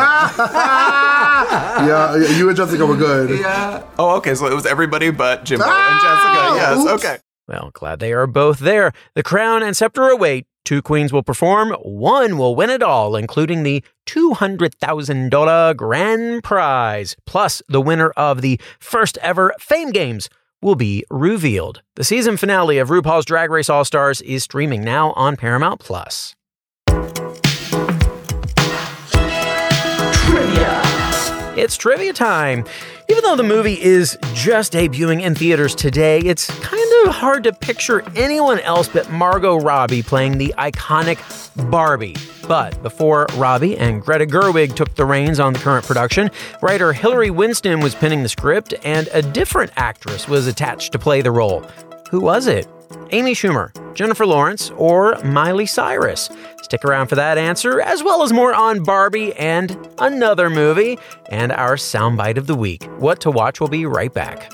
yeah, 1.87 2.15
you 2.37 2.47
and 2.49 2.57
Jessica 2.57 2.85
were 2.85 2.97
good. 2.97 3.39
Yeah. 3.47 3.83
Oh, 3.99 4.17
okay. 4.17 4.35
So 4.35 4.47
it 4.47 4.53
was 4.53 4.65
everybody 4.65 5.11
but 5.11 5.45
Jimbo 5.45 5.63
Ah! 5.67 5.91
and 5.91 6.01
Jessica. 6.03 6.41
Yes. 6.57 6.77
Oops. 6.93 7.05
Okay. 7.05 7.17
Well, 7.47 7.71
glad 7.73 7.99
they 7.99 8.11
are 8.11 8.27
both 8.27 8.59
there. 8.59 8.91
The 9.15 9.23
crown 9.23 9.63
and 9.63 9.75
scepter 9.75 10.09
await. 10.09 10.45
Two 10.65 10.81
queens 10.81 11.13
will 11.13 11.23
perform. 11.23 11.71
One 11.81 12.37
will 12.37 12.53
win 12.53 12.69
it 12.69 12.83
all, 12.83 13.15
including 13.15 13.63
the 13.63 13.85
$200,000 14.05 15.77
grand 15.77 16.43
prize. 16.43 17.15
Plus, 17.25 17.61
the 17.69 17.79
winner 17.79 18.09
of 18.17 18.41
the 18.41 18.59
first 18.77 19.17
ever 19.19 19.53
Fame 19.59 19.91
Games 19.91 20.29
will 20.61 20.75
be 20.75 21.05
revealed. 21.09 21.83
The 21.95 22.03
season 22.03 22.35
finale 22.35 22.79
of 22.79 22.89
RuPaul's 22.89 23.23
Drag 23.23 23.49
Race 23.49 23.69
All 23.69 23.85
Stars 23.85 24.19
is 24.21 24.43
streaming 24.43 24.83
now 24.83 25.13
on 25.13 25.37
Paramount 25.37 25.79
Plus. 25.79 26.35
It's 31.55 31.77
trivia 31.77 32.13
time. 32.13 32.65
Even 33.09 33.23
though 33.23 33.37
the 33.37 33.43
movie 33.43 33.81
is 33.81 34.17
just 34.33 34.73
debuting 34.73 35.21
in 35.21 35.33
theaters 35.33 35.73
today, 35.73 36.19
it's 36.19 36.47
kind 36.59 36.83
of 37.05 37.15
hard 37.15 37.45
to 37.45 37.53
picture 37.53 38.03
anyone 38.17 38.59
else 38.59 38.89
but 38.89 39.09
Margot 39.09 39.55
Robbie 39.55 40.03
playing 40.03 40.37
the 40.37 40.53
iconic 40.57 41.17
Barbie. 41.71 42.17
But 42.49 42.81
before 42.83 43.27
Robbie 43.35 43.77
and 43.77 44.01
Greta 44.01 44.25
Gerwig 44.25 44.75
took 44.75 44.93
the 44.95 45.05
reins 45.05 45.39
on 45.39 45.53
the 45.53 45.59
current 45.59 45.85
production, 45.85 46.29
writer 46.61 46.91
Hilary 46.91 47.29
Winston 47.29 47.79
was 47.79 47.95
penning 47.95 48.23
the 48.23 48.29
script 48.29 48.73
and 48.83 49.07
a 49.13 49.21
different 49.21 49.71
actress 49.77 50.27
was 50.27 50.45
attached 50.45 50.91
to 50.91 50.99
play 50.99 51.21
the 51.21 51.31
role. 51.31 51.61
Who 52.09 52.19
was 52.19 52.47
it? 52.47 52.67
Amy 53.11 53.33
Schumer, 53.33 53.71
Jennifer 53.97 54.27
Lawrence, 54.27 54.69
or 54.77 55.15
Miley 55.23 55.65
Cyrus? 55.65 56.29
Stick 56.61 56.85
around 56.85 57.07
for 57.07 57.15
that 57.15 57.39
answer, 57.39 57.81
as 57.81 58.03
well 58.03 58.21
as 58.21 58.31
more 58.31 58.53
on 58.53 58.83
Barbie 58.83 59.33
and 59.33 59.75
another 59.97 60.51
movie, 60.51 60.99
and 61.29 61.51
our 61.51 61.77
soundbite 61.77 62.37
of 62.37 62.45
the 62.45 62.55
week. 62.55 62.83
What 62.99 63.19
to 63.21 63.31
watch 63.31 63.59
will 63.59 63.69
be 63.69 63.87
right 63.87 64.13
back. 64.13 64.53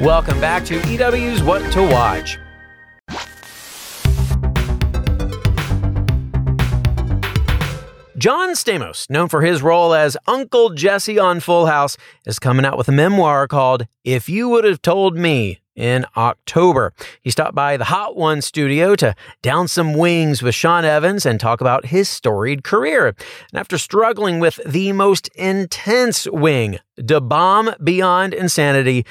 Welcome 0.00 0.40
back 0.40 0.64
to 0.64 0.80
EW's 0.88 1.42
What 1.42 1.70
to 1.72 1.82
Watch. 1.82 2.38
John 8.16 8.54
Stamos, 8.54 9.10
known 9.10 9.28
for 9.28 9.42
his 9.42 9.60
role 9.60 9.92
as 9.92 10.16
Uncle 10.26 10.70
Jesse 10.70 11.18
on 11.18 11.40
Full 11.40 11.66
House, 11.66 11.98
is 12.24 12.38
coming 12.38 12.64
out 12.64 12.78
with 12.78 12.88
a 12.88 12.92
memoir 12.92 13.46
called 13.46 13.86
If 14.02 14.26
You 14.26 14.48
Would 14.48 14.64
Have 14.64 14.80
Told 14.80 15.18
Me 15.18 15.60
in 15.76 16.06
October. 16.16 16.94
He 17.20 17.30
stopped 17.30 17.54
by 17.54 17.76
the 17.76 17.84
Hot 17.84 18.16
One 18.16 18.40
studio 18.40 18.96
to 18.96 19.14
down 19.42 19.68
some 19.68 19.92
wings 19.92 20.42
with 20.42 20.54
Sean 20.54 20.86
Evans 20.86 21.26
and 21.26 21.38
talk 21.38 21.60
about 21.60 21.86
his 21.86 22.08
storied 22.08 22.64
career. 22.64 23.08
And 23.08 23.16
after 23.52 23.76
struggling 23.76 24.40
with 24.40 24.60
the 24.64 24.92
most 24.92 25.28
intense 25.34 26.26
wing, 26.26 26.78
Da 27.04 27.20
Bomb 27.20 27.74
Beyond 27.84 28.32
Insanity, 28.32 29.04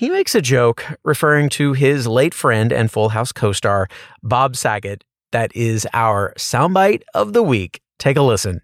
he 0.00 0.08
makes 0.08 0.34
a 0.34 0.40
joke 0.40 0.86
referring 1.04 1.50
to 1.50 1.74
his 1.74 2.06
late 2.06 2.32
friend 2.32 2.72
and 2.72 2.90
Full 2.90 3.10
House 3.10 3.32
co 3.32 3.52
star, 3.52 3.86
Bob 4.22 4.56
Saget. 4.56 5.04
That 5.30 5.54
is 5.54 5.86
our 5.92 6.32
soundbite 6.38 7.02
of 7.12 7.34
the 7.34 7.42
week. 7.42 7.82
Take 7.98 8.16
a 8.16 8.22
listen. 8.22 8.62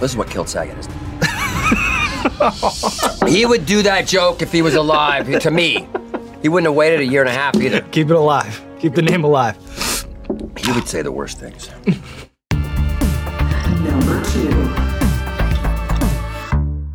This 0.00 0.12
is 0.12 0.16
what 0.16 0.30
killed 0.30 0.48
Saget. 0.48 0.78
Isn't 0.78 0.94
it? 1.20 3.28
he 3.30 3.44
would 3.44 3.66
do 3.66 3.82
that 3.82 4.06
joke 4.06 4.40
if 4.40 4.50
he 4.50 4.62
was 4.62 4.74
alive. 4.74 5.28
To 5.42 5.50
me, 5.50 5.86
he 6.40 6.48
wouldn't 6.48 6.66
have 6.66 6.74
waited 6.74 7.00
a 7.00 7.04
year 7.04 7.20
and 7.20 7.28
a 7.28 7.34
half 7.34 7.54
either. 7.56 7.82
Keep 7.82 8.08
it 8.08 8.16
alive. 8.16 8.64
Keep 8.78 8.94
the 8.94 9.02
name 9.02 9.24
alive. 9.24 9.54
He 10.56 10.72
would 10.72 10.88
say 10.88 11.02
the 11.02 11.12
worst 11.12 11.38
things. 11.38 11.68
Number 13.82 14.24
two. 14.24 14.88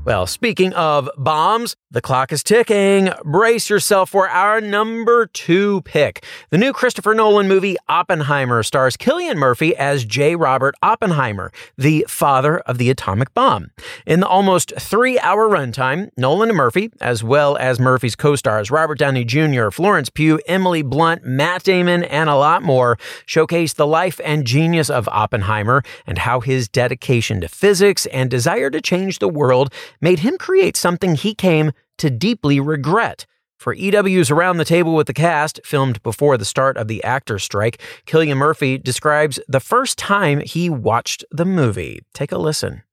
Well, 0.06 0.28
speaking 0.28 0.74
of 0.74 1.10
bombs, 1.18 1.78
the 1.94 2.02
clock 2.02 2.32
is 2.32 2.42
ticking. 2.42 3.12
Brace 3.24 3.70
yourself 3.70 4.10
for 4.10 4.28
our 4.28 4.60
number 4.60 5.28
two 5.28 5.82
pick. 5.82 6.26
The 6.50 6.58
new 6.58 6.74
Christopher 6.74 7.14
Nolan 7.14 7.48
movie 7.48 7.78
Oppenheimer 7.88 8.64
stars 8.64 8.98
Cillian 8.98 9.36
Murphy 9.36 9.76
as 9.76 10.04
J. 10.04 10.36
Robert 10.36 10.74
Oppenheimer, 10.82 11.52
the 11.78 12.04
father 12.10 12.58
of 12.62 12.80
the 12.80 12.90
atomic 12.90 13.32
bomb. 13.36 13.70
In 14.08 14.22
the 14.22 14.28
almost 14.28 14.74
three 14.80 15.20
hour 15.20 15.48
runtime, 15.48 16.10
Nolan 16.18 16.50
and 16.50 16.58
Murphy, 16.58 16.90
as 17.00 17.24
well 17.24 17.58
as 17.58 17.80
Murphy's 17.80 18.16
co 18.16 18.36
stars 18.36 18.72
Robert 18.72 18.98
Downey 18.98 19.24
Jr., 19.24 19.70
Florence 19.70 20.10
Pugh, 20.10 20.40
Emily 20.48 20.82
Blunt, 20.82 21.24
Matt 21.24 21.62
Damon, 21.62 22.04
and 22.06 22.28
a 22.28 22.36
lot 22.36 22.64
more, 22.64 22.98
showcase 23.28 23.74
the 23.74 23.86
life 23.86 24.20
and 24.26 24.48
genius 24.48 24.90
of 24.90 25.08
Oppenheimer 25.10 25.84
and 26.08 26.18
how 26.18 26.40
his 26.40 26.68
dedication 26.68 27.40
to 27.42 27.48
physics 27.48 28.08
and 28.08 28.32
desire 28.32 28.72
to 28.72 28.82
change 28.82 29.20
the 29.20 29.30
world 29.30 29.72
made 30.02 30.20
him 30.20 30.40
create 30.40 30.76
something 30.76 31.14
he 31.14 31.36
came 31.36 31.72
to 31.98 32.10
deeply 32.10 32.60
regret. 32.60 33.26
For 33.58 33.74
EW's 33.74 34.30
Around 34.30 34.58
the 34.58 34.66
Table 34.66 34.94
with 34.94 35.08
the 35.08 35.14
Cast, 35.14 35.62
filmed 35.64 36.04
before 36.04 36.38
the 36.38 36.46
start 36.46 36.76
of 36.76 36.88
the 36.88 37.04
actor's 37.04 37.44
strike, 37.44 37.82
Cillian 38.06 38.38
Murphy 38.38 38.78
describes 38.78 39.40
the 39.48 39.62
first 39.62 39.98
time 39.98 40.42
he 40.42 40.70
watched 40.70 41.24
the 41.32 41.46
movie. 41.46 42.02
Take 42.14 42.32
a 42.32 42.38
listen. 42.38 42.84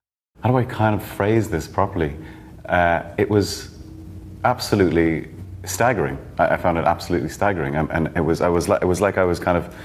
How 0.41 0.49
do 0.49 0.57
I 0.57 0.63
kind 0.63 0.95
of 0.95 1.03
phrase 1.03 1.49
this 1.49 1.67
properly? 1.67 2.15
uh, 2.71 3.03
it 3.17 3.29
was 3.29 3.69
absolutely 4.43 5.29
staggering. 5.65 6.17
I, 6.39 6.55
I 6.55 6.57
found 6.57 6.77
it 6.77 6.85
absolutely 6.85 7.29
staggering, 7.29 7.75
and, 7.75 7.89
and 7.91 8.15
it 8.15 8.21
was 8.21 8.41
I 8.41 8.47
was 8.49 8.67
like, 8.69 8.81
it 8.81 8.85
was 8.85 9.01
like 9.01 9.17
I 9.17 9.23
was 9.23 9.39
kind 9.39 9.57
of 9.57 9.75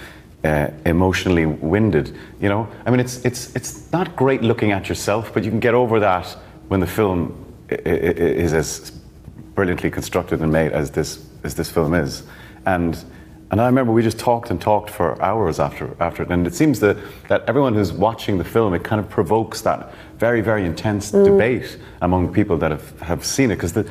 uh, 0.44 0.70
emotionally 0.84 1.46
winded. 1.46 2.16
You 2.40 2.48
know, 2.48 2.68
I 2.86 2.90
mean, 2.90 3.00
it's 3.00 3.24
it's 3.24 3.54
it's 3.56 3.92
not 3.92 4.16
great 4.16 4.42
looking 4.42 4.72
at 4.72 4.88
yourself, 4.88 5.32
but 5.34 5.44
you 5.44 5.50
can 5.50 5.60
get 5.60 5.74
over 5.74 6.00
that 6.00 6.26
when 6.68 6.80
the 6.80 6.86
film 6.86 7.44
is 7.68 8.52
as 8.52 8.92
brilliantly 9.56 9.90
constructed 9.90 10.40
and 10.40 10.52
made 10.52 10.70
as 10.70 10.92
this 10.92 11.26
as 11.42 11.56
this 11.56 11.70
film 11.70 11.94
is, 11.94 12.22
and. 12.64 13.04
And 13.48 13.60
I 13.60 13.66
remember 13.66 13.92
we 13.92 14.02
just 14.02 14.18
talked 14.18 14.50
and 14.50 14.60
talked 14.60 14.90
for 14.90 15.22
hours 15.22 15.60
after 15.60 15.96
after 16.00 16.24
it, 16.24 16.32
and 16.32 16.48
it 16.48 16.54
seems 16.54 16.80
that, 16.80 16.96
that 17.28 17.44
everyone 17.46 17.74
who's 17.74 17.92
watching 17.92 18.38
the 18.38 18.44
film, 18.44 18.74
it 18.74 18.82
kind 18.82 18.98
of 18.98 19.08
provokes 19.08 19.60
that 19.60 19.94
very 20.18 20.40
very 20.40 20.64
intense 20.64 21.12
mm. 21.12 21.24
debate 21.24 21.78
among 22.02 22.32
people 22.32 22.58
that 22.58 22.72
have, 22.72 23.00
have 23.00 23.24
seen 23.24 23.52
it, 23.52 23.54
because 23.54 23.72
the 23.72 23.88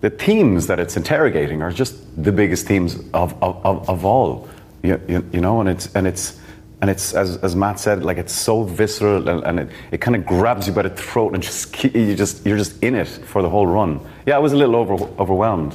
the 0.00 0.08
themes 0.08 0.66
that 0.68 0.78
it's 0.78 0.96
interrogating 0.96 1.60
are 1.60 1.70
just 1.70 1.94
the 2.22 2.32
biggest 2.32 2.66
themes 2.66 2.96
of, 3.12 3.34
of, 3.42 3.64
of, 3.64 3.88
of 3.90 4.04
all. 4.06 4.48
You, 4.82 4.98
you, 5.06 5.24
you 5.32 5.40
know 5.42 5.60
and 5.60 5.68
it's 5.68 5.94
and 5.94 6.06
it's 6.06 6.40
and 6.84 6.90
it's 6.90 7.14
as, 7.14 7.38
as 7.38 7.56
Matt 7.56 7.80
said 7.80 8.04
like 8.04 8.18
it's 8.18 8.34
so 8.34 8.62
visceral 8.62 9.26
and, 9.26 9.42
and 9.44 9.58
it, 9.60 9.68
it 9.90 10.00
kind 10.02 10.14
of 10.14 10.26
grabs 10.26 10.66
you 10.66 10.74
by 10.74 10.82
the 10.82 10.90
throat 10.90 11.32
and 11.32 11.42
just 11.42 11.82
you 11.82 12.14
just 12.14 12.44
you're 12.44 12.58
just 12.58 12.82
in 12.82 12.94
it 12.94 13.08
for 13.08 13.40
the 13.40 13.48
whole 13.48 13.66
run. 13.66 14.00
Yeah 14.26 14.36
I 14.36 14.38
was 14.38 14.52
a 14.52 14.56
little 14.56 14.76
over, 14.76 14.92
overwhelmed 15.18 15.74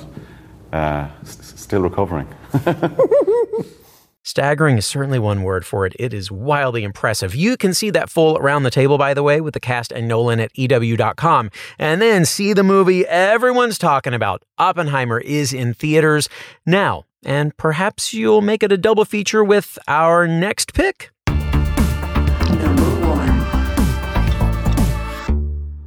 uh, 0.72 1.08
s- 1.24 1.54
still 1.56 1.82
recovering 1.82 2.28
Staggering 4.30 4.78
is 4.78 4.86
certainly 4.86 5.18
one 5.18 5.42
word 5.42 5.66
for 5.66 5.88
it. 5.88 5.96
It 5.98 6.14
is 6.14 6.30
wildly 6.32 6.84
impressive. 6.84 7.34
You 7.34 7.58
can 7.58 7.74
see 7.74 7.90
that 7.90 8.12
full 8.12 8.38
around 8.38 8.62
the 8.62 8.70
table, 8.70 9.00
by 9.00 9.16
the 9.16 9.24
way, 9.24 9.42
with 9.42 9.56
the 9.56 9.60
cast 9.60 9.92
and 9.92 10.08
Nolan 10.08 10.40
at 10.40 10.52
EW.com. 10.54 11.50
And 11.80 12.00
then 12.00 12.26
see 12.26 12.54
the 12.54 12.62
movie 12.62 13.08
everyone's 13.08 13.80
talking 13.80 14.14
about. 14.14 14.44
Oppenheimer 14.60 15.20
is 15.20 15.52
in 15.52 15.74
theaters 15.74 16.30
now. 16.64 17.06
And 17.26 17.58
perhaps 17.58 18.14
you'll 18.14 18.42
make 18.42 18.62
it 18.62 18.72
a 18.72 18.78
double 18.78 19.04
feature 19.04 19.44
with 19.44 19.80
our 19.88 20.28
next 20.28 20.76
pick. 20.76 21.10
Number 21.28 22.84
one. 23.08 23.48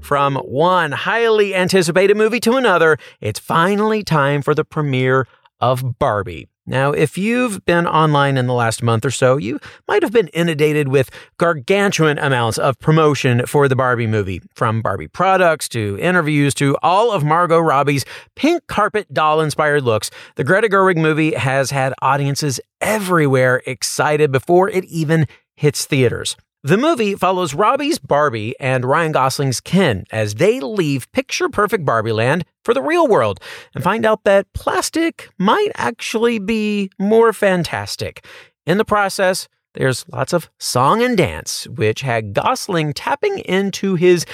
From 0.00 0.34
one 0.34 0.90
highly 0.90 1.54
anticipated 1.54 2.16
movie 2.16 2.40
to 2.40 2.54
another, 2.54 2.98
it's 3.20 3.38
finally 3.38 4.02
time 4.02 4.42
for 4.42 4.52
the 4.52 4.64
premiere 4.64 5.28
of 5.60 6.00
Barbie. 6.00 6.48
Now, 6.64 6.92
if 6.92 7.18
you've 7.18 7.64
been 7.64 7.88
online 7.88 8.36
in 8.36 8.46
the 8.46 8.54
last 8.54 8.84
month 8.84 9.04
or 9.04 9.10
so, 9.10 9.36
you 9.36 9.58
might 9.88 10.02
have 10.02 10.12
been 10.12 10.28
inundated 10.28 10.88
with 10.88 11.10
gargantuan 11.36 12.18
amounts 12.18 12.56
of 12.56 12.78
promotion 12.78 13.46
for 13.46 13.66
the 13.66 13.74
Barbie 13.74 14.06
movie. 14.06 14.40
From 14.54 14.80
Barbie 14.80 15.08
products 15.08 15.68
to 15.70 15.98
interviews 16.00 16.54
to 16.54 16.76
all 16.80 17.10
of 17.10 17.24
Margot 17.24 17.58
Robbie's 17.58 18.04
pink 18.36 18.66
carpet 18.68 19.12
doll 19.12 19.40
inspired 19.40 19.82
looks, 19.82 20.10
the 20.36 20.44
Greta 20.44 20.68
Gerwig 20.68 20.96
movie 20.96 21.34
has 21.34 21.72
had 21.72 21.94
audiences 22.00 22.60
everywhere 22.80 23.62
excited 23.66 24.30
before 24.30 24.70
it 24.70 24.84
even 24.84 25.26
hits 25.56 25.84
theaters. 25.84 26.36
The 26.64 26.76
movie 26.76 27.16
follows 27.16 27.54
Robbie's 27.54 27.98
Barbie 27.98 28.54
and 28.60 28.84
Ryan 28.84 29.10
Gosling's 29.10 29.60
Ken 29.60 30.04
as 30.12 30.36
they 30.36 30.60
leave 30.60 31.10
picture 31.10 31.48
perfect 31.48 31.84
Barbie 31.84 32.12
land 32.12 32.44
for 32.64 32.72
the 32.72 32.80
real 32.80 33.08
world 33.08 33.40
and 33.74 33.82
find 33.82 34.06
out 34.06 34.22
that 34.22 34.46
plastic 34.52 35.28
might 35.38 35.70
actually 35.74 36.38
be 36.38 36.88
more 37.00 37.32
fantastic. 37.32 38.24
In 38.64 38.78
the 38.78 38.84
process, 38.84 39.48
there's 39.74 40.08
lots 40.08 40.32
of 40.32 40.50
song 40.60 41.02
and 41.02 41.16
dance, 41.16 41.66
which 41.66 42.02
had 42.02 42.32
Gosling 42.32 42.92
tapping 42.92 43.40
into 43.40 43.96
his 43.96 44.24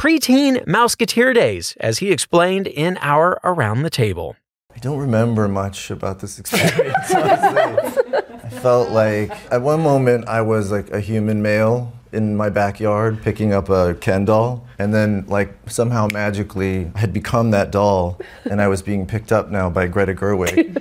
preteen 0.00 0.64
Mouseketeer 0.64 1.34
days, 1.34 1.76
as 1.80 1.98
he 1.98 2.10
explained 2.10 2.66
in 2.66 2.96
our 3.02 3.38
Around 3.44 3.82
the 3.82 3.90
Table. 3.90 4.36
I 4.74 4.78
don't 4.80 4.98
remember 4.98 5.48
much 5.48 5.90
about 5.90 6.20
this 6.20 6.38
experience. 6.42 7.10
I 7.14 8.50
felt 8.62 8.90
like 8.90 9.30
at 9.52 9.62
one 9.62 9.80
moment 9.80 10.28
I 10.28 10.42
was 10.42 10.70
like 10.70 10.90
a 10.90 11.00
human 11.00 11.42
male 11.42 11.92
in 12.12 12.36
my 12.36 12.48
backyard 12.48 13.22
picking 13.22 13.52
up 13.52 13.68
a 13.68 13.94
Ken 13.94 14.24
doll, 14.24 14.66
and 14.78 14.94
then 14.94 15.24
like 15.26 15.52
somehow 15.66 16.08
magically 16.12 16.90
I 16.94 17.00
had 17.00 17.12
become 17.12 17.50
that 17.50 17.70
doll, 17.70 18.20
and 18.44 18.60
I 18.60 18.68
was 18.68 18.82
being 18.82 19.06
picked 19.06 19.32
up 19.32 19.50
now 19.50 19.70
by 19.70 19.86
Greta 19.86 20.14
Gerwig. 20.14 20.80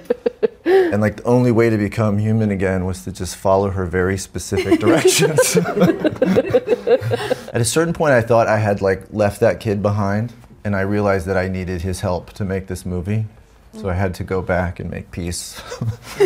And 0.65 1.01
like 1.01 1.17
the 1.17 1.23
only 1.23 1.51
way 1.51 1.69
to 1.69 1.77
become 1.77 2.19
human 2.19 2.51
again 2.51 2.85
was 2.85 3.03
to 3.03 3.11
just 3.11 3.35
follow 3.35 3.71
her 3.71 3.85
very 3.85 4.17
specific 4.17 4.79
directions. 4.79 5.57
At 5.57 7.61
a 7.61 7.65
certain 7.65 7.93
point, 7.93 8.13
I 8.13 8.21
thought 8.21 8.47
I 8.47 8.59
had 8.59 8.81
like 8.81 9.03
left 9.11 9.39
that 9.39 9.59
kid 9.59 9.81
behind, 9.81 10.33
and 10.63 10.75
I 10.75 10.81
realized 10.81 11.25
that 11.25 11.37
I 11.37 11.47
needed 11.47 11.81
his 11.81 12.01
help 12.01 12.31
to 12.33 12.45
make 12.45 12.67
this 12.67 12.85
movie. 12.85 13.25
So 13.73 13.89
I 13.89 13.93
had 13.93 14.13
to 14.15 14.23
go 14.23 14.41
back 14.41 14.79
and 14.79 14.89
make 14.89 15.11
peace 15.11 15.61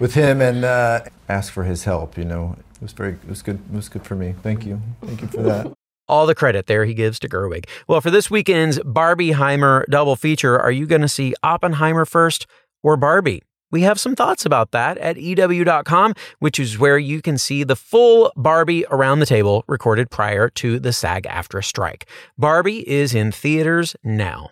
with 0.00 0.14
him 0.14 0.40
and 0.40 0.64
uh, 0.64 1.02
ask 1.28 1.52
for 1.52 1.64
his 1.64 1.84
help. 1.84 2.16
You 2.16 2.24
know, 2.24 2.56
it 2.76 2.82
was 2.82 2.92
very, 2.92 3.12
it 3.12 3.28
was 3.28 3.42
good. 3.42 3.60
It 3.70 3.74
was 3.74 3.88
good 3.88 4.04
for 4.04 4.14
me. 4.14 4.34
Thank 4.42 4.64
you, 4.66 4.80
thank 5.04 5.22
you 5.22 5.28
for 5.28 5.42
that. 5.42 5.72
All 6.08 6.26
the 6.26 6.36
credit 6.36 6.66
there 6.66 6.84
he 6.84 6.94
gives 6.94 7.18
to 7.18 7.28
Gerwig. 7.28 7.68
Well, 7.88 8.00
for 8.00 8.12
this 8.12 8.30
weekend's 8.30 8.78
Barbieheimer 8.78 9.86
double 9.86 10.14
feature, 10.14 10.56
are 10.56 10.70
you 10.70 10.86
going 10.86 11.00
to 11.00 11.08
see 11.08 11.34
Oppenheimer 11.42 12.04
first 12.04 12.46
or 12.84 12.96
Barbie? 12.96 13.42
We 13.72 13.82
have 13.82 13.98
some 13.98 14.14
thoughts 14.14 14.46
about 14.46 14.70
that 14.70 14.96
at 14.98 15.16
EW.com, 15.16 16.14
which 16.38 16.60
is 16.60 16.78
where 16.78 16.98
you 16.98 17.20
can 17.20 17.36
see 17.36 17.64
the 17.64 17.74
full 17.74 18.32
Barbie 18.36 18.86
around 18.90 19.18
the 19.18 19.26
table 19.26 19.64
recorded 19.66 20.08
prior 20.08 20.48
to 20.50 20.78
the 20.78 20.92
SAG 20.92 21.24
AFTRA 21.24 21.64
strike. 21.64 22.06
Barbie 22.38 22.88
is 22.88 23.12
in 23.12 23.32
theaters 23.32 23.96
now. 24.04 24.50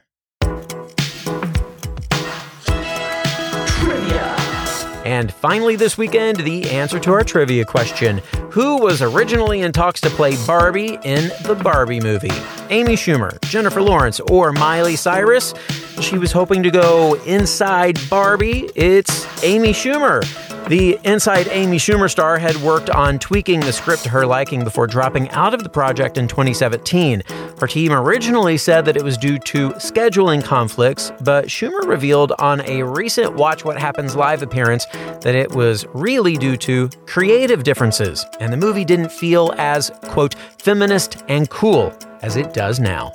And 5.04 5.32
finally, 5.32 5.76
this 5.76 5.98
weekend, 5.98 6.38
the 6.38 6.70
answer 6.70 6.98
to 6.98 7.12
our 7.12 7.22
trivia 7.22 7.64
question 7.64 8.18
Who 8.50 8.78
was 8.78 9.02
originally 9.02 9.60
in 9.60 9.72
talks 9.72 10.00
to 10.00 10.10
play 10.10 10.36
Barbie 10.46 10.98
in 11.04 11.30
the 11.44 11.54
Barbie 11.54 12.00
movie? 12.00 12.32
Amy 12.70 12.94
Schumer, 12.94 13.38
Jennifer 13.42 13.82
Lawrence, 13.82 14.18
or 14.20 14.50
Miley 14.52 14.96
Cyrus? 14.96 15.52
She 16.00 16.18
was 16.18 16.32
hoping 16.32 16.62
to 16.62 16.70
go 16.70 17.14
inside 17.24 17.98
Barbie. 18.08 18.70
It's 18.74 19.44
Amy 19.44 19.72
Schumer. 19.72 20.22
The 20.68 20.98
Inside 21.04 21.48
Amy 21.48 21.76
Schumer 21.76 22.10
star 22.10 22.38
had 22.38 22.56
worked 22.56 22.88
on 22.88 23.18
tweaking 23.18 23.60
the 23.60 23.72
script 23.72 24.04
to 24.04 24.08
her 24.08 24.24
liking 24.24 24.64
before 24.64 24.86
dropping 24.86 25.28
out 25.30 25.52
of 25.52 25.62
the 25.62 25.68
project 25.68 26.16
in 26.16 26.26
2017. 26.26 27.22
Her 27.58 27.66
team 27.66 27.92
originally 27.92 28.58
said 28.58 28.84
that 28.84 28.96
it 28.96 29.02
was 29.02 29.16
due 29.16 29.38
to 29.38 29.70
scheduling 29.70 30.44
conflicts, 30.44 31.12
but 31.20 31.46
Schumer 31.46 31.86
revealed 31.86 32.32
on 32.38 32.60
a 32.68 32.82
recent 32.82 33.34
Watch 33.34 33.64
What 33.64 33.78
Happens 33.78 34.16
Live 34.16 34.42
appearance 34.42 34.86
that 35.20 35.34
it 35.34 35.52
was 35.54 35.86
really 35.94 36.36
due 36.36 36.56
to 36.58 36.90
creative 37.06 37.62
differences, 37.62 38.26
and 38.40 38.52
the 38.52 38.56
movie 38.56 38.84
didn't 38.84 39.12
feel 39.12 39.52
as, 39.56 39.90
quote, 40.08 40.34
feminist 40.58 41.22
and 41.28 41.48
cool 41.48 41.96
as 42.22 42.36
it 42.36 42.52
does 42.52 42.80
now. 42.80 43.12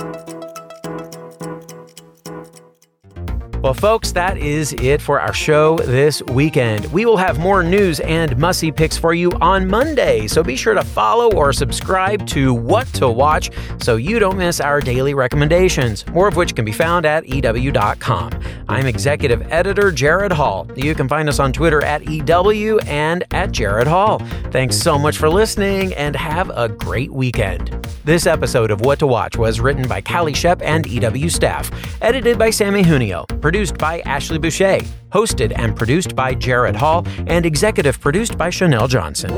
Well, 3.61 3.73
folks, 3.73 4.13
that 4.13 4.37
is 4.37 4.71
it 4.71 5.01
for 5.01 5.19
our 5.19 5.33
show 5.33 5.77
this 5.79 6.23
weekend. 6.23 6.85
We 6.93 7.05
will 7.05 7.17
have 7.17 7.39
more 7.39 7.61
news 7.61 7.99
and 7.99 8.37
must 8.37 8.61
see 8.61 8.71
picks 8.71 8.97
for 8.97 9.13
you 9.13 9.33
on 9.41 9.67
Monday, 9.67 10.27
so 10.27 10.41
be 10.41 10.55
sure 10.55 10.73
to 10.73 10.83
follow 10.83 11.29
or 11.33 11.51
subscribe 11.51 12.25
to 12.27 12.53
What 12.53 12.87
to 12.93 13.09
Watch 13.09 13.51
so 13.77 13.97
you 13.97 14.17
don't 14.17 14.37
miss 14.37 14.61
our 14.61 14.79
daily 14.79 15.13
recommendations, 15.13 16.07
more 16.07 16.29
of 16.29 16.37
which 16.37 16.55
can 16.55 16.63
be 16.63 16.71
found 16.71 17.05
at 17.05 17.27
EW.com. 17.27 18.31
I'm 18.69 18.85
executive 18.85 19.41
editor 19.51 19.91
Gerrad 19.91 20.31
Hall. 20.31 20.65
You 20.77 20.95
can 20.95 21.09
find 21.09 21.27
us 21.27 21.39
on 21.39 21.51
Twitter 21.51 21.83
at 21.83 22.07
EW 22.07 22.79
and 22.87 23.25
at 23.31 23.51
Gerrad 23.51 23.87
Hall. 23.87 24.19
Thanks 24.51 24.77
so 24.77 24.97
much 24.97 25.17
for 25.17 25.29
listening 25.29 25.93
and 25.95 26.15
have 26.15 26.49
a 26.55 26.69
great 26.69 27.11
weekend. 27.11 27.75
This 28.05 28.25
episode 28.25 28.71
of 28.71 28.81
What 28.81 28.99
to 28.99 29.07
Watch 29.07 29.37
was 29.37 29.59
written 29.59 29.87
by 29.87 29.99
Calie 29.99 30.31
Schepp 30.31 30.61
and 30.63 30.87
EW 30.87 31.29
staff, 31.29 31.69
edited 32.01 32.39
by 32.39 32.49
Samee 32.49 32.83
Junio, 32.85 33.25
produced 33.49 33.79
by 33.79 33.99
Ashley 34.01 34.38
Boucher, 34.38 34.77
hosted 35.12 35.51
and 35.55 35.75
produced 35.75 36.15
by 36.15 36.35
Gerrad 36.35 36.75
Hall, 36.75 37.03
and 37.25 37.47
executive 37.47 37.99
produced 37.99 38.38
by 38.38 38.51
Chanelle 38.51 38.88
Johnson. 38.88 39.31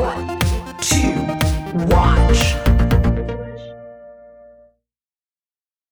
Two, 0.82 1.86
watch. 1.86 2.61